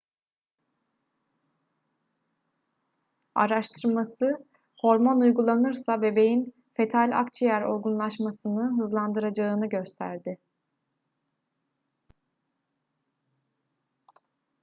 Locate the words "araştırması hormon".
3.35-5.21